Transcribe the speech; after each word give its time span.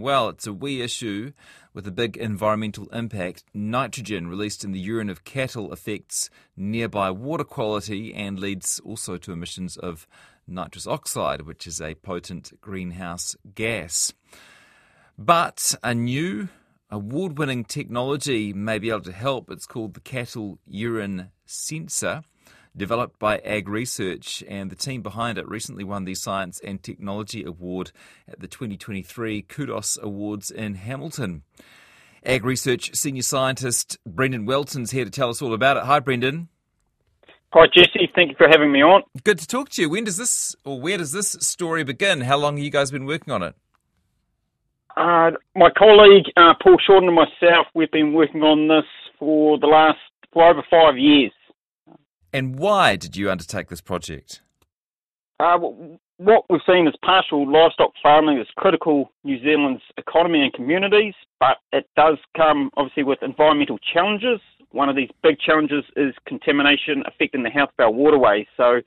Well, 0.00 0.28
it's 0.28 0.46
a 0.46 0.52
wee 0.52 0.82
issue 0.82 1.32
with 1.74 1.86
a 1.86 1.92
big 1.92 2.16
environmental 2.16 2.88
impact. 2.88 3.44
Nitrogen 3.54 4.28
released 4.28 4.64
in 4.64 4.72
the 4.72 4.80
urine 4.80 5.10
of 5.10 5.24
cattle 5.24 5.72
affects 5.72 6.30
nearby 6.56 7.10
water 7.10 7.44
quality 7.44 8.14
and 8.14 8.38
leads 8.38 8.80
also 8.84 9.16
to 9.18 9.32
emissions 9.32 9.76
of 9.76 10.06
nitrous 10.46 10.86
oxide, 10.86 11.42
which 11.42 11.66
is 11.66 11.80
a 11.80 11.94
potent 11.94 12.52
greenhouse 12.60 13.36
gas. 13.54 14.12
But 15.16 15.74
a 15.82 15.94
new 15.94 16.48
award 16.90 17.38
winning 17.38 17.64
technology 17.64 18.52
may 18.52 18.78
be 18.78 18.90
able 18.90 19.02
to 19.02 19.12
help. 19.12 19.50
It's 19.50 19.66
called 19.66 19.94
the 19.94 20.00
Cattle 20.00 20.58
Urine 20.66 21.30
Sensor 21.44 22.22
developed 22.78 23.18
by 23.18 23.38
AgResearch, 23.38 24.42
and 24.48 24.70
the 24.70 24.76
team 24.76 25.02
behind 25.02 25.36
it 25.36 25.48
recently 25.48 25.84
won 25.84 26.04
the 26.04 26.14
Science 26.14 26.60
and 26.64 26.82
Technology 26.82 27.44
Award 27.44 27.92
at 28.26 28.40
the 28.40 28.48
2023 28.48 29.42
Kudos 29.42 29.98
Awards 30.00 30.50
in 30.50 30.76
Hamilton. 30.76 31.42
AgResearch 32.24 32.96
senior 32.96 33.22
scientist 33.22 33.98
Brendon 34.06 34.46
Welten's 34.46 34.90
here 34.90 35.04
to 35.04 35.10
tell 35.10 35.28
us 35.28 35.42
all 35.42 35.52
about 35.52 35.76
it. 35.76 35.84
Hi, 35.84 36.00
Brendon. 36.00 36.48
Hi, 37.52 37.66
Jesse. 37.66 38.10
Thank 38.14 38.30
you 38.30 38.36
for 38.36 38.48
having 38.48 38.72
me 38.72 38.82
on. 38.82 39.02
Good 39.24 39.38
to 39.38 39.46
talk 39.46 39.70
to 39.70 39.82
you. 39.82 39.88
When 39.88 40.04
does 40.04 40.16
this, 40.16 40.54
or 40.64 40.80
where 40.80 40.98
does 40.98 41.12
this 41.12 41.32
story 41.40 41.84
begin? 41.84 42.20
How 42.22 42.36
long 42.36 42.56
have 42.56 42.64
you 42.64 42.70
guys 42.70 42.90
been 42.90 43.06
working 43.06 43.32
on 43.32 43.42
it? 43.42 43.54
Uh, 44.96 45.30
my 45.54 45.70
colleague 45.70 46.24
uh, 46.36 46.54
Paul 46.62 46.76
Shorten 46.84 47.08
and 47.08 47.16
myself, 47.16 47.66
we've 47.74 47.90
been 47.90 48.12
working 48.12 48.42
on 48.42 48.68
this 48.68 48.84
for 49.18 49.58
the 49.58 49.66
last 49.66 49.98
for 50.32 50.44
over 50.44 50.62
five 50.70 50.98
years. 50.98 51.32
And 52.32 52.58
why 52.58 52.96
did 52.96 53.16
you 53.16 53.30
undertake 53.30 53.68
this 53.68 53.80
project? 53.80 54.42
Uh, 55.40 55.58
what 56.18 56.44
we've 56.50 56.60
seen 56.66 56.88
is 56.88 56.94
pastoral 57.04 57.50
livestock 57.50 57.92
farming 58.02 58.38
is 58.38 58.46
critical 58.56 59.12
New 59.22 59.40
Zealand's 59.40 59.82
economy 59.96 60.42
and 60.42 60.52
communities, 60.52 61.14
but 61.38 61.58
it 61.72 61.88
does 61.96 62.18
come 62.36 62.70
obviously 62.76 63.04
with 63.04 63.22
environmental 63.22 63.78
challenges. 63.78 64.40
One 64.72 64.88
of 64.88 64.96
these 64.96 65.10
big 65.22 65.38
challenges 65.38 65.84
is 65.96 66.14
contamination 66.26 67.04
affecting 67.06 67.44
the 67.44 67.50
health 67.50 67.70
of 67.78 67.84
our 67.84 67.92
waterways. 67.92 68.46
So, 68.56 68.80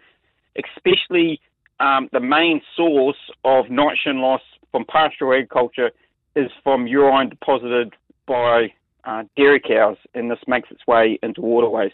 especially 0.58 1.40
um, 1.80 2.10
the 2.12 2.20
main 2.20 2.62
source 2.76 3.18
of 3.46 3.70
nitrogen 3.70 4.22
loss 4.22 4.42
from 4.72 4.86
pastoral 4.86 5.34
agriculture 5.34 5.92
is 6.36 6.52
from 6.64 6.86
urine 6.86 7.30
deposited 7.30 7.94
by 8.28 8.74
uh, 9.06 9.24
dairy 9.36 9.60
cows, 9.60 9.98
and 10.14 10.30
this 10.30 10.40
makes 10.48 10.70
its 10.70 10.86
way 10.86 11.18
into 11.24 11.42
waterways. 11.42 11.92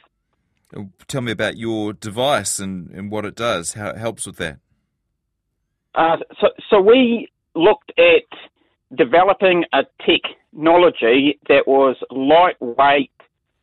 Tell 1.07 1.21
me 1.21 1.31
about 1.31 1.57
your 1.57 1.93
device 1.93 2.59
and, 2.59 2.89
and 2.91 3.09
what 3.11 3.25
it 3.25 3.35
does, 3.35 3.73
how 3.73 3.89
it 3.89 3.97
helps 3.97 4.25
with 4.25 4.37
that. 4.37 4.59
Uh, 5.95 6.17
so, 6.39 6.47
so 6.69 6.81
we 6.81 7.29
looked 7.55 7.91
at 7.97 8.95
developing 8.95 9.63
a 9.73 9.83
technology 10.05 11.39
that 11.49 11.67
was 11.67 11.95
lightweight 12.11 13.11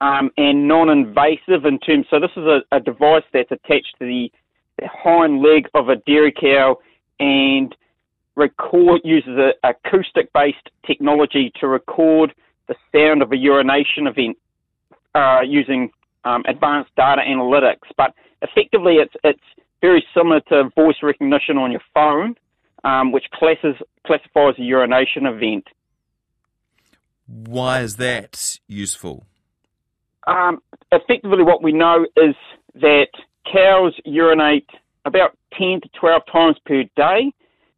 um, 0.00 0.30
and 0.36 0.66
non-invasive 0.66 1.64
in 1.64 1.78
terms. 1.78 2.06
So 2.10 2.20
this 2.20 2.30
is 2.36 2.44
a, 2.44 2.62
a 2.72 2.80
device 2.80 3.22
that's 3.32 3.52
attached 3.52 3.94
to 3.98 4.06
the, 4.06 4.32
the, 4.78 4.88
hind 4.92 5.41
leg 5.41 5.69
of 5.75 5.88
a 5.88 5.97
dairy 5.97 6.32
cow 6.32 6.78
and 7.20 7.75
record 8.34 9.02
uses 9.05 9.38
a 9.38 9.52
acoustic-based 9.62 10.70
technology 10.84 11.52
to 11.60 11.69
record 11.69 12.34
the 12.66 12.75
sound 12.92 13.22
of 13.22 13.30
a 13.32 13.36
urination 13.36 14.06
event 14.06 14.36
uh, 15.14 15.41
using 15.47 15.91
um, 16.25 16.42
advanced 16.47 16.91
data 16.97 17.22
analytics. 17.27 17.89
But 17.97 18.14
effectively, 18.42 18.94
it's 18.94 19.14
it's 19.25 19.41
very 19.80 20.05
similar 20.17 20.41
to 20.48 20.70
voice 20.75 20.97
recognition 21.03 21.58
on 21.58 21.70
your 21.70 21.83
phone, 21.92 22.34
um, 22.84 23.12
which 23.12 23.25
classes, 23.34 23.77
classifies 24.06 24.55
a 24.58 24.62
urination 24.62 25.27
event. 25.27 25.66
Why 27.27 27.81
is 27.81 27.97
that 27.97 28.58
useful? 28.66 29.27
Um, 30.27 30.62
effectively, 30.91 31.42
what 31.42 31.62
we 31.62 31.72
know 31.72 32.06
is 32.16 32.34
that 32.77 33.09
cows 33.50 33.94
urinate 34.04 34.69
about 35.04 35.37
10 35.59 35.81
to 35.82 35.88
12 36.00 36.22
times 36.32 36.56
per 36.65 36.84
day, 36.97 37.32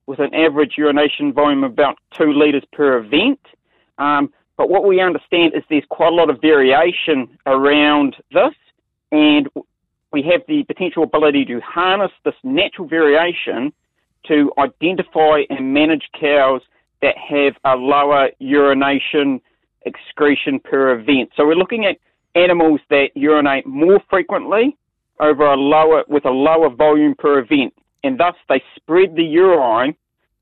with 0.06 0.20
an 0.20 0.32
average 0.32 0.75
urination 0.78 1.32
volume 1.32 1.65
of 1.65 1.72
about 1.72 1.97
2 2.16 2.32
litres 2.32 2.65
per 2.72 2.99
event. 2.99 3.41
Um, 3.99 4.32
but 4.56 4.71
what 4.71 4.87
we 4.87 5.00
understand 5.00 5.55
is 5.55 5.62
there's 5.69 5.84
quite 5.89 6.12
a 6.12 6.15
lot 6.15 6.31
of 6.31 6.41
variation 6.41 7.39
around 7.47 8.17
this, 8.33 8.55
and 9.12 9.49
we 10.12 10.22
have 10.22 10.41
the 10.49 10.65
potential 10.65 11.03
ability 11.03 11.44
to 11.44 11.61
harness 11.61 12.12
this 12.25 12.34
natural 12.43 12.89
variation 12.89 13.72
to 14.27 14.50
identify 14.59 15.43
and 15.50 15.72
manage 15.72 16.09
cows 16.19 16.62
that 17.03 17.17
have 17.17 17.55
a 17.65 17.77
lower 17.77 18.31
urination 18.39 19.41
excretion 19.84 20.59
per 20.59 20.99
event. 20.99 21.31
So 21.37 21.47
we're 21.47 21.55
looking 21.55 21.84
at 21.84 21.99
animals 22.34 22.81
that 22.91 23.11
urinate 23.15 23.67
more 23.67 24.00
frequently 24.11 24.77
over 25.21 25.44
a 25.44 25.56
lower 25.56 26.05
with 26.09 26.25
a 26.25 26.31
lower 26.31 26.69
volume 26.71 27.15
per 27.15 27.38
event, 27.38 27.75
and 28.05 28.19
thus 28.19 28.34
they 28.49 28.62
spread 28.75 29.15
the 29.17 29.25
urine 29.25 29.94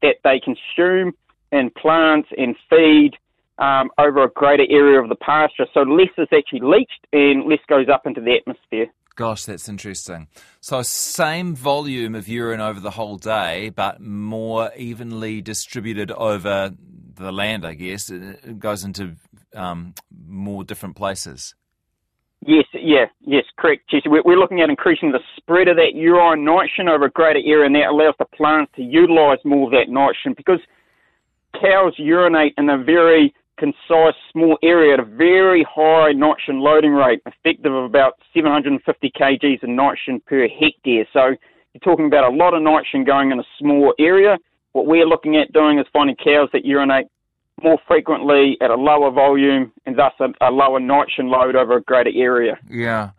that 0.03 0.17
they 0.25 0.41
consume 0.41 1.13
in 1.53 1.71
plants 1.71 2.29
and 2.37 2.57
feed 2.69 3.13
um, 3.59 3.91
over 3.99 4.25
a 4.25 4.31
greater 4.31 4.67
area 4.69 5.01
of 5.01 5.09
the 5.09 5.17
pasture. 5.17 5.67
So 5.73 5.81
less 5.81 6.09
is 6.19 6.29
actually 6.37 6.61
leached 6.61 7.07
and 7.13 7.45
less 7.49 7.61
goes 7.69 7.89
up 7.93 8.07
into 8.07 8.21
the 8.21 8.37
atmosphere. 8.37 8.87
Gosh, 9.17 9.45
that's 9.45 9.69
interesting. 9.69 10.27
So, 10.61 10.83
same 10.83 11.55
volume 11.55 12.17
of 12.17 12.27
urine 12.27 12.61
over 12.61 12.81
the 12.81 12.91
whole 12.91 13.17
day, 13.17 13.69
but 13.69 14.01
more 14.01 14.73
evenly 14.77 15.41
distributed 15.41 16.11
over 16.11 16.73
the 17.15 17.31
land, 17.31 17.65
I 17.65 17.75
guess. 17.75 18.11
It 18.11 18.59
goes 18.59 18.83
into 18.83 19.15
um, 19.55 19.95
more 20.27 20.65
different 20.65 20.97
places. 20.97 21.55
Yes, 22.47 22.65
yeah, 22.75 23.07
yes, 23.21 23.45
correct, 23.57 23.89
Jesse. 23.89 24.09
We're 24.09 24.37
looking 24.37 24.61
at 24.61 24.69
increasing 24.69 25.13
the 25.13 25.21
spread 25.37 25.69
of 25.69 25.77
that 25.77 25.95
urine 25.95 26.45
nitrogen 26.45 26.89
over 26.89 27.07
a 27.07 27.11
greater 27.11 27.41
area, 27.45 27.67
and 27.67 27.75
that 27.77 27.89
allows 27.89 28.15
the 28.19 28.27
plants 28.27 28.73
to 28.77 28.83
utilise 28.83 29.39
more 29.45 29.67
of 29.67 29.71
that 29.71 29.89
nitrogen 29.89 30.35
because 30.37 30.61
cows 31.59 31.95
urinate 31.97 32.53
in 32.59 32.69
a 32.69 32.77
very 32.77 33.33
concise 33.59 34.15
small 34.33 34.59
area 34.63 34.95
at 34.95 35.01
a 35.01 35.05
very 35.05 35.65
high 35.69 36.13
nitrogen 36.13 36.61
loading 36.61 36.93
rate, 36.93 37.21
effective 37.27 37.73
of 37.73 37.85
about 37.85 38.15
750 38.35 39.13
kgs 39.19 39.63
of 39.63 39.69
nitrogen 39.69 40.21
per 40.27 40.49
hectare. 40.49 41.07
So 41.13 41.37
you're 41.73 41.81
talking 41.83 42.07
about 42.07 42.33
a 42.33 42.35
lot 42.35 42.55
of 42.55 42.63
nitrogen 42.63 43.05
going 43.05 43.31
in 43.31 43.39
a 43.39 43.45
small 43.59 43.95
area. 43.99 44.39
What 44.73 44.87
we're 44.87 45.07
looking 45.07 45.37
at 45.37 45.53
doing 45.53 45.79
is 45.79 45.87
finding 45.93 46.17
cows 46.17 46.49
that 46.53 46.65
urinate 46.65 47.07
more 47.63 47.79
frequently 47.87 48.57
at 48.61 48.71
a 48.71 48.75
lower 48.75 49.11
volume 49.11 49.73
and 49.87 49.97
thus 49.97 50.13
a, 50.21 50.49
a 50.49 50.51
lower 50.51 50.81
nitrogen 50.81 51.29
load 51.29 51.55
over 51.55 51.77
a 51.77 51.83
greater 51.83 52.11
area. 52.15 52.59
Yeah. 52.69 53.11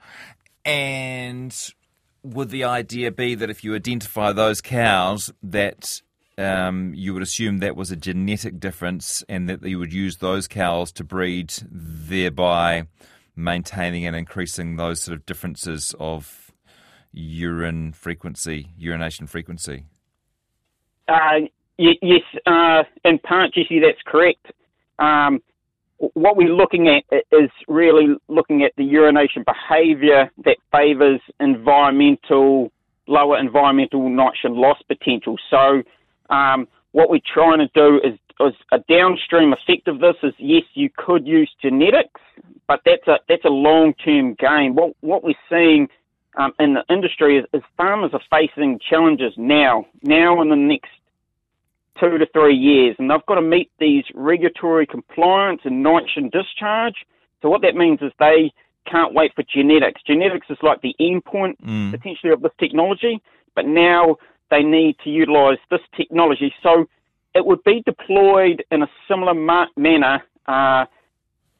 And 0.65 1.55
would 2.23 2.49
the 2.49 2.63
idea 2.63 3.11
be 3.11 3.35
that 3.35 3.49
if 3.49 3.63
you 3.63 3.75
identify 3.75 4.33
those 4.33 4.59
cows 4.59 5.31
that 5.43 6.01
um, 6.37 6.93
you 6.93 7.13
would 7.13 7.23
assume 7.23 7.59
that 7.59 7.75
was 7.75 7.91
a 7.91 7.95
genetic 7.95 8.59
difference 8.59 9.23
and 9.29 9.49
that 9.49 9.63
you 9.63 9.79
would 9.79 9.93
use 9.93 10.17
those 10.17 10.47
cows 10.47 10.91
to 10.93 11.03
breed, 11.03 11.53
thereby 11.71 12.87
maintaining 13.35 14.05
and 14.05 14.15
increasing 14.15 14.75
those 14.75 15.01
sort 15.01 15.17
of 15.17 15.25
differences 15.25 15.93
of 15.99 16.51
urine 17.11 17.93
frequency, 17.93 18.69
urination 18.77 19.27
frequency? 19.27 19.85
Uh, 21.07 21.47
y- 21.77 21.97
yes, 22.01 22.21
uh, 22.45 22.83
in 23.03 23.19
part, 23.19 23.53
Jesse, 23.53 23.79
that's 23.79 24.01
correct. 24.05 24.51
Um, 24.99 25.41
what 25.97 26.35
we're 26.35 26.53
looking 26.53 26.89
at 26.89 27.03
is 27.31 27.49
really 27.67 28.15
looking 28.27 28.63
at 28.63 28.73
the 28.75 28.83
urination 28.83 29.45
behaviour 29.45 30.29
that 30.43 30.57
favours 30.71 31.21
environmental, 31.39 32.71
lower 33.07 33.39
environmental 33.39 34.09
nitrogen 34.09 34.57
loss 34.57 34.77
potential. 34.87 35.37
So 35.49 35.83
um, 36.29 36.67
what 36.91 37.09
we're 37.09 37.19
trying 37.33 37.59
to 37.59 37.67
do 37.73 37.99
is, 38.03 38.17
is, 38.39 38.53
a 38.71 38.79
downstream 38.89 39.53
effect 39.53 39.87
of 39.87 39.99
this 39.99 40.15
is 40.23 40.33
yes, 40.37 40.63
you 40.73 40.89
could 40.95 41.27
use 41.27 41.51
genetics, 41.61 42.21
but 42.67 42.81
that's 42.85 43.07
a 43.07 43.17
that's 43.27 43.45
a 43.45 43.49
long 43.49 43.93
term 43.93 44.35
gain. 44.35 44.75
What 44.75 44.95
what 45.01 45.23
we're 45.23 45.33
seeing 45.49 45.87
um, 46.37 46.53
in 46.59 46.73
the 46.73 46.83
industry 46.89 47.37
is, 47.37 47.45
is, 47.53 47.61
farmers 47.77 48.11
are 48.13 48.21
facing 48.29 48.79
challenges 48.89 49.33
now, 49.37 49.85
now 50.03 50.41
in 50.41 50.49
the 50.49 50.55
next 50.55 50.89
two 51.99 52.17
to 52.17 52.25
three 52.33 52.55
years, 52.55 52.95
and 52.99 53.09
they've 53.09 53.25
got 53.25 53.35
to 53.35 53.41
meet 53.41 53.71
these 53.79 54.03
regulatory 54.13 54.85
compliance 54.85 55.61
and 55.63 55.81
nitrogen 55.81 56.29
discharge. 56.29 56.95
So 57.41 57.49
what 57.49 57.61
that 57.61 57.75
means 57.75 58.01
is 58.01 58.11
they 58.19 58.51
can't 58.89 59.13
wait 59.13 59.33
for 59.35 59.43
genetics. 59.43 60.01
Genetics 60.05 60.47
is 60.49 60.57
like 60.61 60.81
the 60.81 60.95
endpoint 60.99 61.57
mm. 61.61 61.91
potentially 61.91 62.33
of 62.33 62.41
this 62.41 62.51
technology, 62.59 63.21
but 63.55 63.65
now 63.65 64.17
they 64.49 64.63
need 64.63 64.97
to 65.03 65.09
utilise 65.09 65.59
this 65.69 65.81
technology. 65.95 66.53
So 66.61 66.85
it 67.33 67.45
would 67.45 67.63
be 67.63 67.83
deployed 67.85 68.63
in 68.71 68.83
a 68.83 68.87
similar 69.07 69.33
ma- 69.33 69.67
manner 69.75 70.23
uh, 70.47 70.85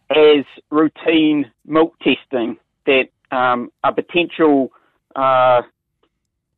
as 0.09 0.45
routine 0.69 1.51
milk 1.65 1.95
testing, 1.99 2.57
that 2.85 3.09
um, 3.31 3.71
a 3.83 3.91
potential 3.91 4.71
uh, 5.15 5.61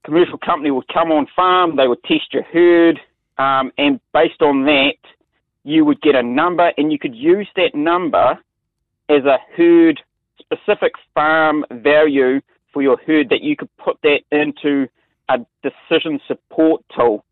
commercial 0.04 0.38
company 0.38 0.72
would 0.72 0.88
come 0.94 1.12
on 1.12 1.28
farm, 1.36 1.76
they 1.76 1.88
would 1.88 2.04
test 2.04 2.34
your 2.34 2.44
herd, 2.44 3.00
um, 3.38 3.72
and 3.78 4.00
based 4.14 4.42
on 4.42 4.66
that, 4.66 4.98
you 5.64 5.84
would 5.86 6.02
get 6.02 6.16
a 6.16 6.24
number, 6.24 6.72
and 6.78 6.92
you 6.92 7.00
could 7.00 7.16
use 7.16 7.48
that 7.56 7.76
number 7.76 8.38
as 9.10 9.24
a 9.26 9.38
herd 9.56 10.02
specific 10.40 10.94
farm 11.14 11.66
value 11.72 12.40
for 12.72 12.82
your 12.82 12.98
herd 13.06 13.30
that 13.30 13.42
you 13.42 13.56
could 13.56 13.70
put 13.78 13.98
that 14.04 14.20
into 14.32 14.88
a 15.30 15.40
decision 15.64 16.20
support 16.28 16.84
tool 16.96 17.26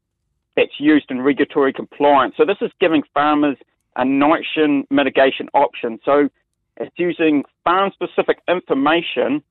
that's 0.55 0.79
used 0.79 1.09
in 1.09 1.21
regulatory 1.21 1.73
compliance. 1.73 2.35
So 2.37 2.45
this 2.45 2.57
is 2.61 2.71
giving 2.79 3.03
farmers 3.13 3.57
a 3.95 4.05
nitrogen 4.05 4.85
mitigation 4.89 5.49
option. 5.53 5.99
So 6.05 6.29
it's 6.77 6.93
using 6.97 7.43
farm 7.63 7.91
specific 7.93 8.39
information 8.47 9.43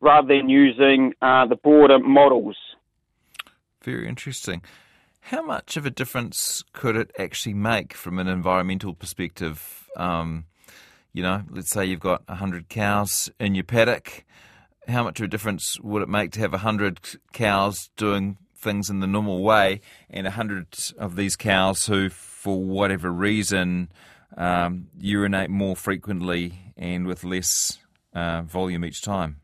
rather 0.00 0.28
than 0.28 0.48
using 0.48 1.14
uh, 1.22 1.46
the 1.46 1.56
broader 1.56 1.98
models. 1.98 2.56
Very 3.82 4.08
interesting. 4.08 4.62
How 5.26 5.42
much 5.42 5.76
of 5.76 5.86
a 5.86 5.90
difference 5.90 6.64
could 6.72 6.96
it 6.96 7.12
actually 7.18 7.54
make 7.54 7.94
from 7.94 8.18
an 8.18 8.26
environmental 8.26 8.92
perspective? 8.92 9.88
Um, 9.96 10.46
you 11.12 11.22
know, 11.22 11.42
let's 11.50 11.70
say 11.70 11.86
you've 11.86 12.00
got 12.00 12.26
100 12.28 12.68
cows 12.68 13.30
in 13.38 13.54
your 13.54 13.64
paddock. 13.64 14.24
How 14.88 15.04
much 15.04 15.20
of 15.20 15.24
a 15.24 15.28
difference 15.28 15.78
would 15.80 16.02
it 16.02 16.08
make 16.08 16.32
to 16.32 16.40
have 16.40 16.52
100 16.52 16.98
cows 17.32 17.90
doing 17.96 18.36
things 18.56 18.90
in 18.90 19.00
the 19.00 19.06
normal 19.06 19.42
way 19.42 19.80
and 20.10 20.24
100 20.24 20.66
of 20.98 21.16
these 21.16 21.36
cows 21.36 21.86
who, 21.86 22.08
for 22.08 22.62
whatever 22.62 23.10
reason, 23.10 23.90
um, 24.36 24.88
urinate 24.98 25.50
more 25.50 25.76
frequently 25.76 26.72
and 26.76 27.06
with 27.06 27.24
less 27.24 27.78
uh, 28.14 28.42
volume 28.42 28.84
each 28.84 29.02
time? 29.02 29.40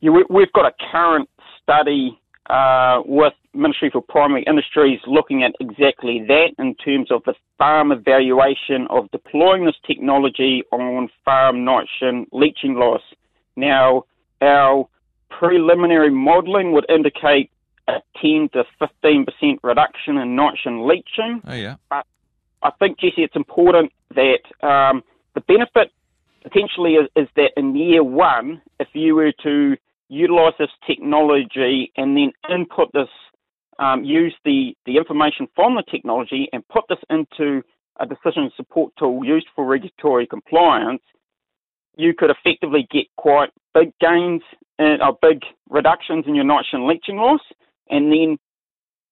Yeah, 0.00 0.10
we, 0.28 0.42
have 0.42 0.52
got 0.52 0.66
a 0.66 0.74
current 0.92 1.28
study 1.60 2.20
uh, 2.48 3.02
with 3.04 3.32
Ministry 3.58 3.90
for 3.90 4.00
Primary 4.00 4.44
Industries 4.46 5.00
looking 5.06 5.42
at 5.42 5.52
exactly 5.60 6.24
that 6.28 6.50
in 6.58 6.74
terms 6.76 7.10
of 7.10 7.22
the 7.24 7.34
farm 7.58 7.92
evaluation 7.92 8.86
of 8.88 9.10
deploying 9.10 9.64
this 9.64 9.74
technology 9.86 10.62
on 10.72 11.08
farm 11.24 11.64
nitrogen 11.64 12.26
leaching 12.32 12.74
loss. 12.74 13.02
Now, 13.56 14.04
our 14.40 14.88
preliminary 15.30 16.10
modelling 16.10 16.72
would 16.72 16.86
indicate 16.88 17.50
a 17.88 18.00
10 18.20 18.50
to 18.52 18.64
15% 18.80 19.58
reduction 19.62 20.18
in 20.18 20.36
nitrogen 20.36 20.86
leaching. 20.86 21.42
Oh, 21.46 21.54
yeah. 21.54 21.76
But 21.90 22.06
I 22.62 22.70
think, 22.78 22.98
Jesse, 22.98 23.22
it's 23.22 23.36
important 23.36 23.92
that 24.14 24.66
um, 24.66 25.02
the 25.34 25.40
benefit 25.40 25.92
potentially 26.42 26.94
is, 26.94 27.08
is 27.16 27.28
that 27.36 27.52
in 27.56 27.76
year 27.76 28.02
one, 28.04 28.62
if 28.78 28.88
you 28.92 29.14
were 29.14 29.32
to 29.42 29.76
utilize 30.08 30.54
this 30.58 30.70
technology 30.86 31.92
and 31.96 32.16
then 32.16 32.32
input 32.50 32.92
this, 32.92 33.08
um, 33.78 34.04
use 34.04 34.34
the, 34.44 34.74
the 34.86 34.96
information 34.96 35.46
from 35.54 35.74
the 35.74 35.84
technology 35.90 36.48
and 36.52 36.66
put 36.68 36.84
this 36.88 36.98
into 37.10 37.62
a 38.00 38.06
decision 38.06 38.50
support 38.56 38.92
tool 38.98 39.24
used 39.24 39.46
for 39.54 39.66
regulatory 39.66 40.26
compliance, 40.26 41.02
you 41.96 42.14
could 42.16 42.30
effectively 42.30 42.86
get 42.90 43.06
quite 43.16 43.50
big 43.74 43.92
gains, 44.00 44.42
in, 44.78 44.98
uh, 45.02 45.12
big 45.20 45.40
reductions 45.68 46.24
in 46.26 46.34
your 46.34 46.44
nitrogen 46.44 46.86
leaching 46.86 47.16
loss, 47.16 47.40
and 47.90 48.12
then 48.12 48.38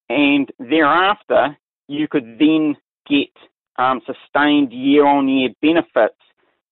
and 0.09 0.53
thereafter 0.59 1.57
you 1.89 2.07
could 2.09 2.39
then 2.39 2.77
get 3.09 3.31
um, 3.77 4.01
sustained 4.07 4.73
year-on-year 4.73 5.51
benefits 5.61 6.19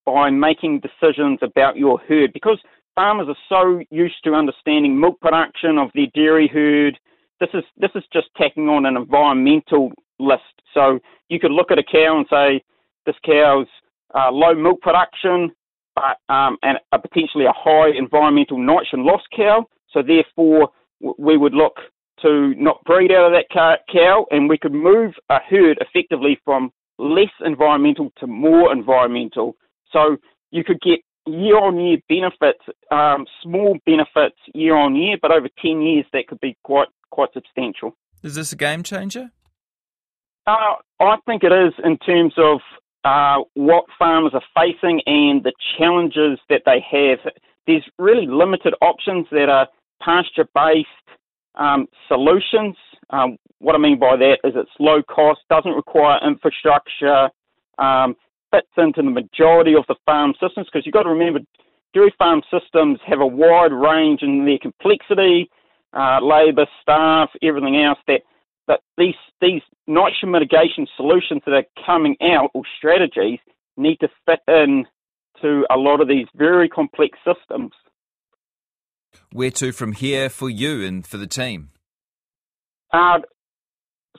by 0.06 0.30
making 0.30 0.80
decisions 0.80 1.38
about 1.42 1.76
your 1.76 1.98
herd 2.08 2.32
because 2.32 2.58
farmers 2.94 3.26
are 3.28 3.36
so 3.48 3.82
used 3.90 4.22
to 4.24 4.34
understanding 4.34 4.98
milk 4.98 5.20
production 5.20 5.78
of 5.78 5.90
their 5.94 6.06
dairy 6.14 6.48
herd. 6.48 6.98
This 7.40 7.50
is 7.54 7.64
this 7.76 7.90
is 7.94 8.04
just 8.12 8.28
tacking 8.36 8.68
on 8.68 8.86
an 8.86 8.96
environmental 8.96 9.92
list. 10.18 10.42
So 10.72 11.00
you 11.28 11.40
could 11.40 11.50
look 11.50 11.70
at 11.70 11.78
a 11.78 11.82
cow 11.82 12.16
and 12.16 12.26
say 12.30 12.62
this 13.06 13.16
cow's 13.24 13.66
uh, 14.14 14.30
low 14.30 14.54
milk 14.54 14.80
production, 14.80 15.50
but 15.94 16.18
um, 16.28 16.56
and 16.62 16.78
a 16.92 16.98
potentially 16.98 17.46
a 17.46 17.52
high 17.54 17.90
environmental 17.96 18.58
nitrogen 18.58 19.04
loss 19.04 19.22
cow. 19.34 19.66
So 19.90 20.02
therefore, 20.02 20.70
we 21.18 21.36
would 21.36 21.54
look 21.54 21.76
to 22.22 22.54
not 22.56 22.82
breed 22.84 23.12
out 23.12 23.26
of 23.26 23.32
that 23.32 23.78
cow, 23.92 24.26
and 24.30 24.48
we 24.48 24.58
could 24.58 24.72
move 24.72 25.14
a 25.30 25.38
herd 25.48 25.78
effectively 25.80 26.38
from 26.44 26.72
less 26.98 27.30
environmental 27.44 28.12
to 28.18 28.26
more 28.26 28.72
environmental. 28.72 29.56
So 29.92 30.16
you 30.50 30.64
could 30.64 30.80
get 30.80 31.00
year 31.26 31.58
on 31.58 31.78
year 31.78 31.98
benefits, 32.08 32.62
um, 32.90 33.26
small 33.42 33.76
benefits 33.86 34.36
year 34.54 34.76
on 34.76 34.94
year, 34.94 35.16
but 35.20 35.32
over 35.32 35.48
10 35.60 35.80
years 35.80 36.06
that 36.12 36.28
could 36.28 36.40
be 36.40 36.56
quite 36.64 36.88
quite 37.14 37.32
substantial. 37.32 37.96
Is 38.22 38.34
this 38.34 38.52
a 38.52 38.56
game 38.56 38.82
changer? 38.82 39.30
Uh, 40.46 40.74
I 41.00 41.16
think 41.26 41.42
it 41.44 41.52
is 41.52 41.72
in 41.84 41.96
terms 41.98 42.34
of 42.36 42.60
uh, 43.04 43.44
what 43.54 43.84
farmers 43.98 44.32
are 44.34 44.42
facing 44.54 45.00
and 45.06 45.42
the 45.44 45.52
challenges 45.78 46.38
that 46.50 46.62
they 46.66 46.84
have. 46.90 47.32
There's 47.66 47.84
really 47.98 48.26
limited 48.26 48.74
options 48.82 49.26
that 49.30 49.48
are 49.48 49.68
pasture 50.02 50.48
based 50.54 50.88
um, 51.54 51.86
solutions. 52.08 52.76
Um, 53.10 53.36
what 53.58 53.74
I 53.74 53.78
mean 53.78 53.98
by 53.98 54.16
that 54.16 54.38
is 54.44 54.54
it's 54.56 54.70
low 54.80 55.02
cost, 55.02 55.40
doesn't 55.48 55.72
require 55.72 56.18
infrastructure, 56.26 57.30
um, 57.78 58.16
fits 58.50 58.68
into 58.76 59.02
the 59.02 59.10
majority 59.10 59.74
of 59.74 59.84
the 59.88 59.96
farm 60.04 60.32
systems 60.40 60.66
because 60.70 60.84
you've 60.84 60.94
got 60.94 61.04
to 61.04 61.10
remember 61.10 61.40
dairy 61.94 62.12
farm 62.18 62.42
systems 62.50 62.98
have 63.06 63.20
a 63.20 63.26
wide 63.26 63.72
range 63.72 64.20
in 64.22 64.44
their 64.44 64.58
complexity, 64.58 65.48
uh, 65.94 66.20
labour, 66.20 66.66
staff, 66.82 67.30
everything 67.42 67.76
else 67.76 67.98
that 68.06 68.22
that 68.66 68.80
these 68.96 69.14
these 69.40 69.62
nitrogen 69.86 70.30
mitigation 70.30 70.86
solutions 70.96 71.42
that 71.46 71.52
are 71.52 71.84
coming 71.86 72.16
out 72.22 72.50
or 72.54 72.62
strategies 72.78 73.38
need 73.76 73.96
to 74.00 74.08
fit 74.26 74.40
in 74.48 74.84
to 75.42 75.64
a 75.70 75.76
lot 75.76 76.00
of 76.00 76.08
these 76.08 76.26
very 76.36 76.68
complex 76.68 77.18
systems. 77.24 77.72
Where 79.32 79.50
to 79.52 79.72
from 79.72 79.92
here 79.92 80.28
for 80.28 80.48
you 80.48 80.84
and 80.84 81.06
for 81.06 81.16
the 81.16 81.26
team? 81.26 81.70
Uh, 82.92 83.18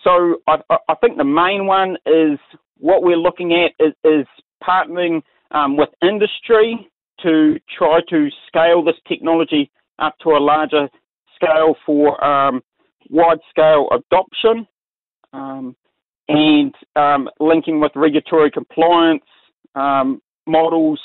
so 0.03 0.37
I, 0.47 0.57
I 0.69 0.95
think 1.01 1.17
the 1.17 1.23
main 1.23 1.65
one 1.65 1.97
is 2.05 2.37
what 2.77 3.01
we're 3.01 3.17
looking 3.17 3.53
at 3.53 3.71
is, 3.83 3.93
is 4.03 4.27
partnering 4.63 5.21
um, 5.51 5.77
with 5.77 5.89
industry 6.01 6.89
to 7.23 7.55
try 7.77 8.01
to 8.09 8.27
scale 8.47 8.83
this 8.83 8.95
technology 9.07 9.71
up 9.99 10.15
to 10.19 10.31
a 10.31 10.39
larger 10.39 10.89
scale 11.35 11.75
for 11.85 12.23
um, 12.23 12.61
wide 13.09 13.39
scale 13.49 13.87
adoption 13.91 14.67
um, 15.33 15.75
and 16.27 16.73
um, 16.95 17.29
linking 17.39 17.79
with 17.79 17.91
regulatory 17.95 18.49
compliance 18.49 19.23
um, 19.75 20.21
models 20.47 20.99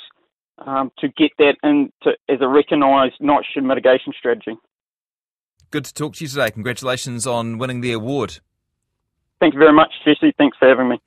um, 0.67 0.91
to 0.99 1.09
get 1.09 1.31
that 1.39 1.57
into 1.63 2.17
as 2.29 2.39
a 2.41 2.49
recognised 2.49 3.15
nitrogen 3.21 3.67
mitigation 3.67 4.13
strategy. 4.19 4.57
Good 5.71 5.85
to 5.85 5.95
talk 5.95 6.15
to 6.17 6.25
you 6.25 6.29
today. 6.29 6.51
Congratulations 6.51 7.27
on 7.27 7.59
winning 7.59 7.81
the 7.81 7.93
award. 7.93 8.39
Thank 9.41 9.55
you 9.55 9.61
very 9.61 9.73
much, 9.73 9.93
Jesse. 10.05 10.35
Thanks 10.37 10.57
for 10.59 10.69
having 10.69 10.89
me. 10.89 11.01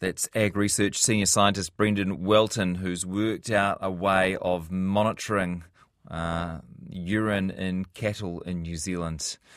That's 0.00 0.28
AgResearch 0.28 0.96
Senior 0.96 1.26
Scientist 1.26 1.76
Brendon 1.76 2.18
Welten, 2.18 2.78
who's 2.78 3.06
worked 3.06 3.50
out 3.50 3.78
a 3.80 3.90
way 3.90 4.36
of 4.36 4.70
monitoring 4.70 5.64
uh, 6.10 6.58
urine 6.90 7.50
in 7.50 7.86
cattle 7.94 8.40
in 8.42 8.62
New 8.62 8.76
Zealand. 8.76 9.38